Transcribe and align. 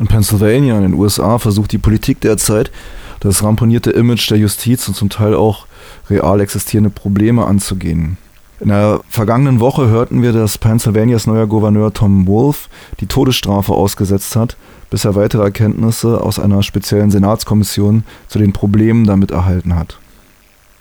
In 0.00 0.06
Pennsylvania, 0.06 0.76
in 0.76 0.82
den 0.82 0.94
USA, 0.94 1.38
versucht 1.38 1.72
die 1.72 1.78
Politik 1.78 2.22
derzeit, 2.22 2.72
das 3.20 3.44
ramponierte 3.44 3.90
Image 3.90 4.30
der 4.30 4.38
Justiz 4.38 4.88
und 4.88 4.94
zum 4.94 5.10
Teil 5.10 5.34
auch 5.34 5.66
real 6.08 6.40
existierende 6.40 6.88
Probleme 6.88 7.44
anzugehen. 7.46 8.16
In 8.60 8.68
der 8.68 9.00
vergangenen 9.10 9.60
Woche 9.60 9.88
hörten 9.88 10.22
wir, 10.22 10.32
dass 10.32 10.56
Pennsylvanias 10.56 11.26
neuer 11.26 11.46
Gouverneur 11.46 11.92
Tom 11.92 12.26
Wolf 12.26 12.70
die 13.00 13.06
Todesstrafe 13.06 13.72
ausgesetzt 13.72 14.36
hat, 14.36 14.56
bis 14.88 15.04
er 15.04 15.16
weitere 15.16 15.42
Erkenntnisse 15.42 16.22
aus 16.22 16.38
einer 16.38 16.62
speziellen 16.62 17.10
Senatskommission 17.10 18.04
zu 18.26 18.38
den 18.38 18.54
Problemen 18.54 19.04
damit 19.06 19.30
erhalten 19.30 19.76
hat. 19.76 19.98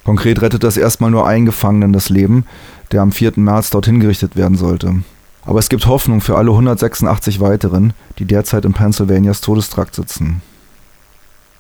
Konkret 0.06 0.42
rettet 0.42 0.64
das 0.64 0.78
erstmal 0.78 1.12
nur 1.12 1.28
einen 1.28 1.46
Gefangenen 1.46 1.92
das 1.92 2.10
Leben, 2.10 2.46
der 2.94 3.02
am 3.02 3.12
4. 3.12 3.34
März 3.36 3.70
dorthin 3.70 4.00
gerichtet 4.00 4.38
werden 4.38 4.58
sollte. 4.58 4.96
Aber 5.50 5.58
es 5.58 5.70
gibt 5.70 5.88
Hoffnung 5.88 6.22
für 6.22 6.38
alle 6.38 6.52
186 6.52 7.40
weiteren, 7.40 7.94
die 8.20 8.26
derzeit 8.26 8.66
in 8.66 8.74
Pennsylvanias 8.74 9.42
Todestrakt 9.42 9.96
sitzen. 9.96 10.44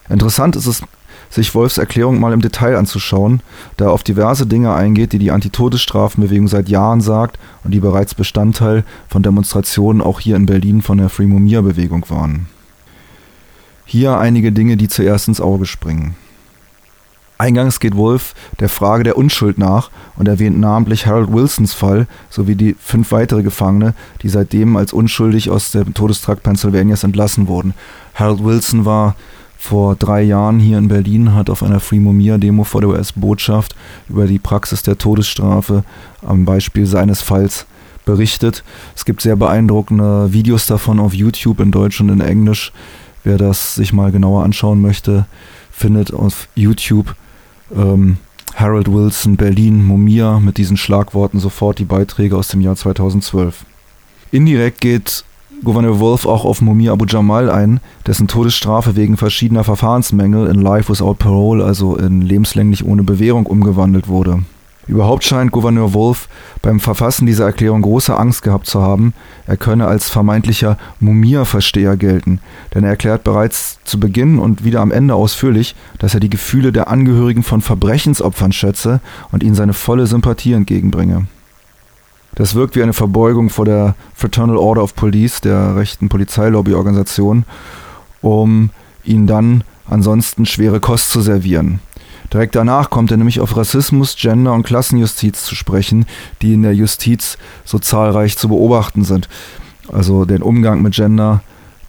Interessant 0.07 0.55
ist 0.55 0.67
es, 0.67 0.83
sich 1.31 1.55
Wolfs 1.55 1.79
Erklärung 1.79 2.19
mal 2.19 2.31
im 2.31 2.43
Detail 2.43 2.77
anzuschauen, 2.77 3.41
da 3.77 3.85
er 3.85 3.91
auf 3.91 4.03
diverse 4.03 4.45
Dinge 4.45 4.75
eingeht, 4.75 5.11
die 5.11 5.17
die 5.17 5.31
Antitodesstrafenbewegung 5.31 6.47
seit 6.47 6.69
Jahren 6.69 7.01
sagt 7.01 7.39
und 7.63 7.71
die 7.71 7.79
bereits 7.79 8.13
Bestandteil 8.13 8.83
von 9.07 9.23
Demonstrationen 9.23 10.03
auch 10.03 10.19
hier 10.19 10.35
in 10.35 10.45
Berlin 10.45 10.83
von 10.83 10.99
der 10.99 11.09
Free 11.09 11.25
Mumia-Bewegung 11.25 12.07
waren. 12.11 12.45
Hier 13.85 14.19
einige 14.19 14.51
Dinge, 14.51 14.77
die 14.77 14.87
zuerst 14.87 15.29
ins 15.29 15.41
Auge 15.41 15.65
springen. 15.65 16.15
Eingangs 17.39 17.79
geht 17.79 17.95
Wolf 17.95 18.35
der 18.59 18.67
Frage 18.67 19.05
der 19.05 19.17
Unschuld 19.17 19.57
nach 19.57 19.91
und 20.17 20.27
erwähnt 20.27 20.59
namentlich 20.59 21.05
Harold 21.05 21.31
Wilsons 21.31 21.73
Fall 21.73 22.05
sowie 22.29 22.55
die 22.55 22.75
fünf 22.77 23.13
weitere 23.13 23.43
Gefangene, 23.43 23.93
die 24.21 24.27
seitdem 24.27 24.75
als 24.75 24.91
unschuldig 24.91 25.49
aus 25.49 25.71
dem 25.71 25.93
Todestrakt 25.93 26.43
Pennsylvanias 26.43 27.05
entlassen 27.05 27.47
wurden. 27.47 27.73
Harold 28.13 28.43
Wilson 28.43 28.83
war 28.83 29.15
vor 29.57 29.95
drei 29.95 30.21
Jahren 30.21 30.59
hier 30.59 30.77
in 30.77 30.89
Berlin, 30.89 31.33
hat 31.33 31.49
auf 31.49 31.63
einer 31.63 31.79
Free 31.79 32.01
Mumia 32.01 32.37
Demo 32.37 32.65
vor 32.65 32.81
der 32.81 32.89
US-Botschaft 32.89 33.73
über 34.09 34.27
die 34.27 34.39
Praxis 34.39 34.81
der 34.81 34.97
Todesstrafe 34.97 35.85
am 36.21 36.43
Beispiel 36.43 36.85
seines 36.85 37.21
Falls 37.21 37.65
berichtet. 38.03 38.65
Es 38.97 39.05
gibt 39.05 39.21
sehr 39.21 39.37
beeindruckende 39.37 40.33
Videos 40.33 40.65
davon 40.65 40.99
auf 40.99 41.13
YouTube 41.13 41.61
in 41.61 41.71
Deutsch 41.71 42.01
und 42.01 42.09
in 42.09 42.19
Englisch. 42.19 42.73
Wer 43.23 43.37
das 43.37 43.75
sich 43.75 43.93
mal 43.93 44.11
genauer 44.11 44.43
anschauen 44.43 44.81
möchte, 44.81 45.25
findet 45.71 46.13
auf 46.13 46.49
YouTube 46.55 47.15
ähm, 47.75 48.17
Harold 48.55 48.91
Wilson, 48.91 49.37
Berlin, 49.37 49.85
Mumia 49.85 50.39
mit 50.39 50.57
diesen 50.57 50.77
Schlagworten 50.77 51.39
sofort 51.39 51.79
die 51.79 51.85
Beiträge 51.85 52.35
aus 52.35 52.49
dem 52.49 52.61
Jahr 52.61 52.75
2012. 52.75 53.65
Indirekt 54.31 54.81
geht 54.81 55.23
Gouverneur 55.63 55.99
Wolf 55.99 56.25
auch 56.25 56.45
auf 56.45 56.61
Mumia 56.61 56.93
Abu 56.93 57.05
Jamal 57.05 57.49
ein, 57.49 57.81
dessen 58.07 58.27
Todesstrafe 58.27 58.95
wegen 58.95 59.17
verschiedener 59.17 59.63
Verfahrensmängel 59.63 60.47
in 60.47 60.61
Life 60.61 60.89
Without 60.89 61.15
Parole, 61.15 61.63
also 61.63 61.97
in 61.97 62.21
lebenslänglich 62.21 62.85
ohne 62.85 63.03
Bewährung, 63.03 63.45
umgewandelt 63.45 64.07
wurde. 64.07 64.43
Überhaupt 64.89 65.23
scheint 65.23 65.51
Gouverneur 65.51 65.93
Wolf 65.93 66.27
beim 66.63 66.79
Verfassen 66.79 67.27
dieser 67.27 67.45
Erklärung 67.45 67.83
große 67.83 68.17
Angst 68.17 68.41
gehabt 68.41 68.65
zu 68.65 68.81
haben, 68.81 69.13
er 69.45 69.55
könne 69.55 69.85
als 69.85 70.09
vermeintlicher 70.09 70.79
Mumia-Versteher 70.99 71.95
gelten, 71.95 72.41
denn 72.73 72.83
er 72.83 72.89
erklärt 72.89 73.23
bereits 73.23 73.77
zu 73.83 73.99
Beginn 73.99 74.39
und 74.39 74.63
wieder 74.63 74.81
am 74.81 74.91
Ende 74.91 75.13
ausführlich, 75.13 75.75
dass 75.99 76.15
er 76.15 76.19
die 76.19 76.31
Gefühle 76.31 76.71
der 76.71 76.87
Angehörigen 76.87 77.43
von 77.43 77.61
Verbrechensopfern 77.61 78.51
schätze 78.51 78.99
und 79.31 79.43
ihnen 79.43 79.53
seine 79.53 79.73
volle 79.73 80.07
Sympathie 80.07 80.53
entgegenbringe. 80.53 81.27
Das 82.33 82.55
wirkt 82.55 82.75
wie 82.75 82.81
eine 82.81 82.93
Verbeugung 82.93 83.51
vor 83.51 83.65
der 83.65 83.93
Fraternal 84.15 84.57
Order 84.57 84.81
of 84.81 84.95
Police, 84.95 85.39
der 85.39 85.75
rechten 85.75 86.09
Polizeilobbyorganisation, 86.09 87.45
um 88.21 88.71
ihnen 89.03 89.27
dann 89.27 89.63
ansonsten 89.85 90.47
schwere 90.47 90.79
Kost 90.79 91.11
zu 91.11 91.21
servieren. 91.21 91.79
Direkt 92.33 92.55
danach 92.55 92.89
kommt 92.89 93.11
er 93.11 93.17
nämlich 93.17 93.39
auf 93.39 93.57
Rassismus, 93.57 94.15
Gender 94.15 94.53
und 94.53 94.63
Klassenjustiz 94.63 95.43
zu 95.43 95.55
sprechen, 95.55 96.05
die 96.41 96.53
in 96.53 96.61
der 96.61 96.75
Justiz 96.75 97.37
so 97.65 97.79
zahlreich 97.79 98.37
zu 98.37 98.49
beobachten 98.49 99.03
sind. 99.03 99.27
Also 99.91 100.25
den 100.25 100.41
Umgang 100.41 100.81
mit 100.81 100.93
Gender, 100.93 101.41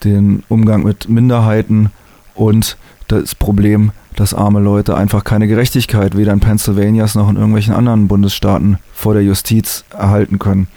den 0.05 0.43
Umgang 0.49 0.83
mit 0.83 1.09
Minderheiten 1.09 1.91
und 2.35 2.79
das 3.09 3.35
Problem, 3.35 3.93
dass 4.17 4.35
arme 4.35 4.61
Leute 4.61 4.97
einfach 4.97 5.25
keine 5.25 5.47
Gerechtigkeit 5.47 6.17
weder 6.17 6.33
in 6.33 6.41
Pennsylvanias 6.41 7.15
noch 7.15 7.29
in 7.29 7.37
irgendwelchen 7.37 7.75
anderen 7.75 8.09
Bundesstaaten 8.09 8.79
vor 8.93 9.15
der 9.15 9.23
Justiz 9.23 9.85
erhalten 9.91 10.39
können. 10.39 10.69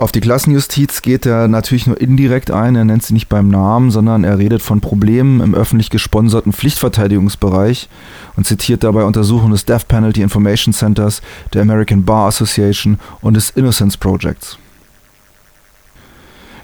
Auf 0.00 0.12
die 0.12 0.20
Klassenjustiz 0.20 1.02
geht 1.02 1.26
er 1.26 1.48
natürlich 1.48 1.88
nur 1.88 2.00
indirekt 2.00 2.52
ein, 2.52 2.76
er 2.76 2.84
nennt 2.84 3.02
sie 3.02 3.14
nicht 3.14 3.28
beim 3.28 3.48
Namen, 3.48 3.90
sondern 3.90 4.22
er 4.22 4.38
redet 4.38 4.62
von 4.62 4.80
Problemen 4.80 5.40
im 5.40 5.56
öffentlich 5.56 5.90
gesponserten 5.90 6.52
Pflichtverteidigungsbereich 6.52 7.88
und 8.36 8.46
zitiert 8.46 8.84
dabei 8.84 9.02
Untersuchungen 9.02 9.50
des 9.50 9.64
Death 9.64 9.88
Penalty 9.88 10.22
Information 10.22 10.72
Centers, 10.72 11.20
der 11.52 11.62
American 11.62 12.04
Bar 12.04 12.28
Association 12.28 13.00
und 13.22 13.34
des 13.34 13.50
Innocence 13.50 13.96
Projects. 13.96 14.56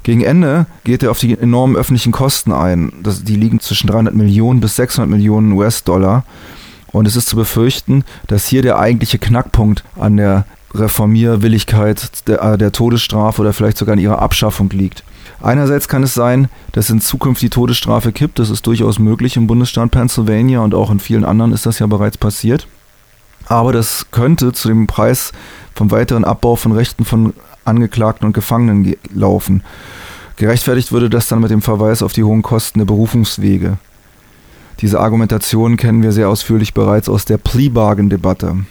Gegen 0.05 0.21
Ende 0.21 0.67
geht 0.85 1.03
er 1.03 1.11
auf 1.11 1.19
die 1.19 1.37
enormen 1.37 1.77
öffentlichen 1.77 2.13
Kosten 2.13 2.53
ein. 2.53 2.93
Das, 3.03 3.25
die 3.25 3.37
liegen 3.37 3.59
zwischen 3.59 3.89
300 3.89 4.15
Millionen 4.15 4.61
bis 4.61 4.77
600 4.77 5.11
Millionen 5.11 5.51
US-Dollar. 5.53 6.25
Und 6.93 7.09
es 7.09 7.17
ist 7.17 7.31
zu 7.31 7.35
befürchten, 7.35 8.05
dass 8.29 8.47
hier 8.47 8.63
der 8.63 8.79
eigentliche 8.79 9.19
Knackpunkt 9.19 9.83
an 9.97 10.19
der 10.19 10.45
Reformierwilligkeit 10.75 12.27
der, 12.29 12.43
äh, 12.43 12.59
der 12.59 12.73
Todesstrafe 12.73 13.41
oder 13.41 13.53
vielleicht 13.53 13.79
sogar 13.79 13.95
in 13.95 14.01
ihrer 14.01 14.21
Abschaffung 14.21 14.71
liegt. 14.71 15.05
Einerseits 15.41 15.89
kann 15.89 16.03
es 16.03 16.15
sein, 16.15 16.49
dass 16.73 16.91
in 16.91 17.01
Zukunft 17.01 17.43
die 17.43 17.51
Todesstrafe 17.51 18.13
kippt. 18.13 18.39
Das 18.39 18.51
ist 18.51 18.67
durchaus 18.67 18.99
möglich 18.99 19.37
im 19.37 19.47
Bundesstaat 19.47 19.91
Pennsylvania 19.91 20.61
und 20.61 20.75
auch 20.75 20.91
in 20.91 21.01
vielen 21.01 21.25
anderen 21.25 21.53
ist 21.53 21.67
das 21.67 21.79
ja 21.79 21.87
bereits 21.87 22.19
passiert. 22.19 22.67
Aber 23.47 23.73
das 23.73 24.07
könnte 24.11 24.53
zu 24.53 24.69
dem 24.69 24.87
Preis 24.87 25.33
vom 25.75 25.91
weiteren 25.91 26.25
Abbau 26.25 26.57
von 26.57 26.73
Rechten 26.73 27.05
von 27.05 27.35
Angeklagten 27.65 28.27
und 28.27 28.33
Gefangenen 28.33 28.97
laufen. 29.13 29.63
Gerechtfertigt 30.37 30.93
würde 30.93 31.11
das 31.11 31.29
dann 31.29 31.41
mit 31.41 31.51
dem 31.51 31.63
Verweis 31.63 32.03
auf 32.03 32.13
die 32.13 32.25
hohen 32.25 32.43
Kosten 32.43 32.79
der 32.79 32.87
Berufungswege. 32.87 33.79
Diese 34.81 35.01
Argumentation 35.01 35.77
kennen 35.77 36.03
wir 36.03 36.13
sehr 36.13 36.29
ausführlich 36.29 36.75
bereits 36.75 37.09
aus 37.09 37.25
der 37.25 37.39
Plea-Bargain-Debatte. 37.39 38.65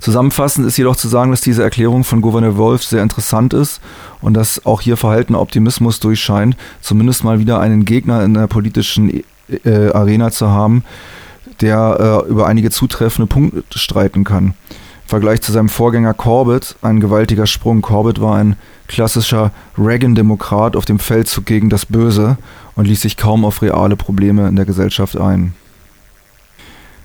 Zusammenfassend 0.00 0.66
ist 0.66 0.76
jedoch 0.76 0.96
zu 0.96 1.08
sagen, 1.08 1.30
dass 1.30 1.40
diese 1.40 1.62
Erklärung 1.62 2.04
von 2.04 2.20
Gouverneur 2.20 2.56
Wolf 2.56 2.82
sehr 2.82 3.02
interessant 3.02 3.54
ist 3.54 3.80
und 4.20 4.34
dass 4.34 4.64
auch 4.66 4.80
hier 4.80 4.96
verhaltener 4.96 5.40
Optimismus 5.40 6.00
durchscheint, 6.00 6.56
zumindest 6.80 7.24
mal 7.24 7.38
wieder 7.38 7.60
einen 7.60 7.84
Gegner 7.84 8.22
in 8.24 8.34
der 8.34 8.46
politischen 8.46 9.22
äh, 9.64 9.90
Arena 9.92 10.30
zu 10.30 10.50
haben, 10.50 10.84
der 11.60 12.24
äh, 12.26 12.30
über 12.30 12.46
einige 12.46 12.70
zutreffende 12.70 13.26
Punkte 13.26 13.78
streiten 13.78 14.24
kann. 14.24 14.54
Im 15.04 15.08
Vergleich 15.08 15.42
zu 15.42 15.52
seinem 15.52 15.68
Vorgänger 15.68 16.14
Corbett 16.14 16.76
ein 16.82 17.00
gewaltiger 17.00 17.46
Sprung. 17.46 17.82
Corbett 17.82 18.20
war 18.20 18.36
ein 18.36 18.56
klassischer 18.88 19.52
Reagan-Demokrat 19.76 20.76
auf 20.76 20.86
dem 20.86 20.98
Feldzug 20.98 21.44
gegen 21.44 21.68
das 21.68 21.86
Böse 21.86 22.38
und 22.74 22.86
ließ 22.86 23.02
sich 23.02 23.16
kaum 23.16 23.44
auf 23.44 23.62
reale 23.62 23.96
Probleme 23.96 24.48
in 24.48 24.56
der 24.56 24.64
Gesellschaft 24.64 25.16
ein. 25.18 25.54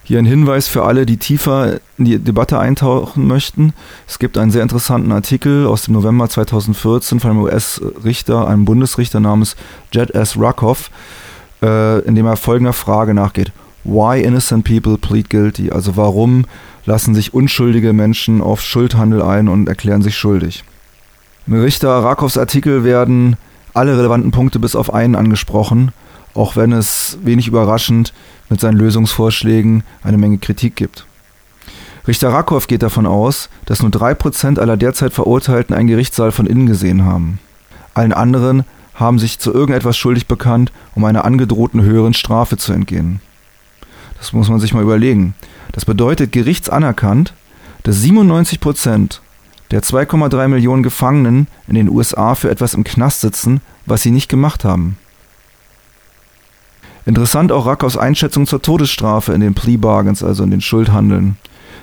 Hier 0.10 0.18
ein 0.18 0.26
Hinweis 0.26 0.68
für 0.68 0.86
alle, 0.86 1.06
die 1.06 1.18
tiefer 1.18 1.82
in 2.00 2.06
die 2.06 2.18
Debatte 2.18 2.58
eintauchen 2.58 3.28
möchten. 3.28 3.74
Es 4.08 4.18
gibt 4.18 4.40
einen 4.40 4.50
sehr 4.50 4.64
interessanten 4.64 5.12
Artikel 5.12 5.68
aus 5.68 5.84
dem 5.84 5.94
November 5.94 6.28
2014 6.28 7.20
von 7.20 7.30
einem 7.30 7.42
US-Richter, 7.42 8.48
einem 8.48 8.66
Bundesrichter 8.66 9.20
namens 9.20 9.56
Jed 9.92 10.10
S. 10.16 10.36
Ruckoff, 10.36 10.90
äh, 11.62 12.00
in 12.00 12.16
dem 12.16 12.26
er 12.26 12.38
folgender 12.38 12.74
Frage 12.74 13.14
nachgeht. 13.14 13.52
Why 13.84 14.20
innocent 14.24 14.66
people 14.66 14.98
plead 14.98 15.30
guilty? 15.30 15.70
Also 15.70 15.96
warum 15.96 16.46
lassen 16.88 17.14
sich 17.14 17.36
unschuldige 17.36 17.94
Menschen 17.94 18.42
auf 18.42 18.62
Schuldhandel 18.62 19.22
ein 19.22 19.48
und 19.48 19.70
erklären 19.70 20.02
sich 20.02 20.18
schuldig? 20.18 20.64
Im 21.46 21.62
Richter 21.62 21.90
Rakows 21.90 22.36
Artikel 22.36 22.84
werden 22.84 23.38
alle 23.76 23.96
relevanten 23.96 24.32
Punkte 24.32 24.58
bis 24.58 24.76
auf 24.76 24.92
einen 24.92 25.14
angesprochen, 25.14 25.92
auch 26.40 26.56
wenn 26.56 26.72
es 26.72 27.18
wenig 27.22 27.50
überraschend 27.50 28.14
mit 28.48 28.62
seinen 28.62 28.78
Lösungsvorschlägen 28.78 29.84
eine 30.04 30.18
Menge 30.18 30.38
Kritik 30.38 30.78
gibt. 30.78 31.06
Richter 32.08 32.30
Rakow 32.30 32.66
geht 32.66 32.82
davon 32.82 33.06
aus, 33.06 33.50
dass 33.66 33.82
nur 33.82 33.92
3% 33.92 34.58
aller 34.58 34.78
derzeit 34.78 35.14
Verurteilten 35.14 35.76
einen 35.76 35.90
Gerichtssaal 35.90 36.32
von 36.32 36.46
innen 36.46 36.66
gesehen 36.66 37.04
haben. 37.04 37.40
Allen 37.94 38.14
anderen 38.14 38.64
haben 38.96 39.20
sich 39.20 39.40
zu 39.40 39.54
irgendetwas 39.54 39.98
schuldig 39.98 40.28
bekannt, 40.28 40.72
um 40.96 41.04
einer 41.04 41.26
angedrohten 41.26 41.82
höheren 41.82 42.14
Strafe 42.14 42.56
zu 42.56 42.72
entgehen. 42.72 43.20
Das 44.18 44.32
muss 44.32 44.50
man 44.50 44.62
sich 44.62 44.74
mal 44.74 44.84
überlegen. 44.84 45.36
Das 45.74 45.84
bedeutet 45.84 46.32
gerichtsanerkannt, 46.32 47.34
dass 47.84 48.02
97% 48.02 49.20
der 49.72 49.84
2,3 49.84 50.48
Millionen 50.48 50.84
Gefangenen 50.84 51.48
in 51.68 51.76
den 51.76 51.90
USA 51.90 52.34
für 52.34 52.50
etwas 52.50 52.76
im 52.76 52.86
Knast 52.86 53.20
sitzen, 53.20 53.60
was 53.86 54.02
sie 54.04 54.12
nicht 54.12 54.30
gemacht 54.30 54.64
haben. 54.64 54.98
Interessant 57.10 57.52
auch 57.52 57.66
Rackows 57.66 57.98
Einschätzung 57.98 58.46
zur 58.46 58.62
Todesstrafe 58.62 59.34
in 59.34 59.42
den 59.42 59.56
Plea 59.56 59.78
Bargains, 59.78 60.24
also 60.24 60.44
in 60.44 60.52
den 60.52 60.62
Schuldhandeln. 60.62 61.38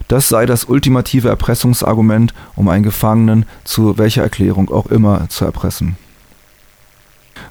Das 0.07 0.29
sei 0.29 0.47
das 0.47 0.67
ultimative 0.67 1.29
Erpressungsargument, 1.29 2.33
um 2.55 2.69
einen 2.69 2.85
Gefangenen 2.85 3.45
zu 3.65 3.99
welcher 3.99 4.23
Erklärung 4.23 4.71
auch 4.71 4.87
immer 4.87 5.29
zu 5.29 5.45
erpressen. 5.45 5.97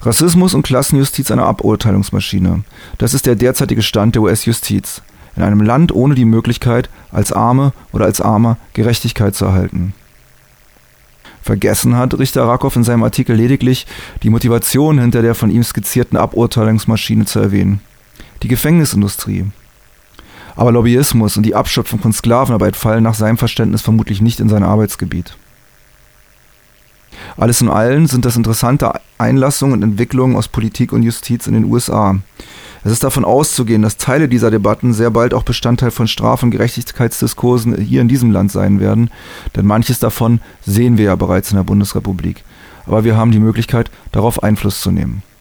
Rassismus 0.03 0.53
und 0.53 0.63
Klassenjustiz 0.63 1.31
eine 1.31 1.43
Aburteilungsmaschine. 1.43 2.63
Das 2.97 3.13
ist 3.13 3.25
der 3.25 3.35
derzeitige 3.35 3.81
Stand 3.81 4.15
der 4.15 4.21
US-Justiz. 4.21 5.01
In 5.35 5.43
einem 5.43 5.59
Land 5.59 5.93
ohne 5.93 6.15
die 6.15 6.23
Möglichkeit, 6.23 6.89
als 7.11 7.33
Arme 7.33 7.73
oder 7.91 8.05
als 8.05 8.21
Armer 8.21 8.55
Gerechtigkeit 8.71 9.35
zu 9.35 9.43
erhalten. 9.43 9.93
Vergessen 11.45 11.95
hat 11.95 12.17
Richter 12.17 12.47
Rakow 12.47 12.75
in 12.75 12.83
seinem 12.83 13.03
Artikel 13.03 13.35
lediglich, 13.35 13.85
die 14.23 14.31
Motivation 14.31 14.97
hinter 14.97 15.21
der 15.21 15.35
von 15.35 15.51
ihm 15.51 15.61
skizzierten 15.63 16.17
Aburteilungsmaschine 16.17 17.25
zu 17.25 17.37
erwähnen. 17.37 17.81
Die 18.41 18.47
Gefängnisindustrie. 18.47 19.45
Aber 20.55 20.71
Lobbyismus 20.71 21.37
und 21.37 21.43
die 21.43 21.53
Abschöpfung 21.53 21.99
von 21.99 22.13
Sklavenarbeit 22.13 22.75
fallen 22.75 23.03
nach 23.03 23.13
seinem 23.13 23.37
Verständnis 23.37 23.83
vermutlich 23.83 24.21
nicht 24.21 24.39
in 24.39 24.49
sein 24.49 24.63
Arbeitsgebiet. 24.63 25.37
Alles 27.37 27.59
in 27.59 27.69
allem 27.69 28.07
sind 28.07 28.23
das 28.23 28.37
interessante 28.37 28.93
Einlassungen 29.17 29.73
und 29.73 29.83
Entwicklungen 29.83 30.35
aus 30.35 30.47
Politik 30.47 30.93
und 30.93 31.03
Justiz 31.03 31.47
in 31.47 31.53
den 31.53 31.65
USA. 31.65 32.17
Es 32.85 32.91
ist 32.91 33.03
davon 33.03 33.25
auszugehen, 33.25 33.81
dass 33.81 33.97
Teile 33.97 34.29
dieser 34.29 34.51
Debatten 34.51 34.93
sehr 34.93 35.09
bald 35.09 35.33
auch 35.33 35.43
Bestandteil 35.43 35.91
von 35.91 36.07
Straf- 36.07 36.43
und 36.43 36.51
Gerechtigkeitsdiskursen 36.51 37.75
hier 37.81 38.01
in 38.01 38.07
diesem 38.07 38.31
Land 38.31 38.51
sein 38.51 38.79
werden, 38.79 39.09
denn 39.55 39.65
manches 39.65 39.99
davon 39.99 40.39
sehen 40.65 40.97
wir 40.97 41.05
ja 41.05 41.15
bereits 41.15 41.51
in 41.51 41.57
der 41.57 41.63
Bundesrepublik. 41.63 42.43
Aber 42.85 43.03
wir 43.03 43.17
haben 43.17 43.31
die 43.31 43.39
Möglichkeit, 43.39 43.89
darauf 44.11 44.43
Einfluss 44.43 44.81
zu 44.81 44.91
nehmen. 44.91 45.23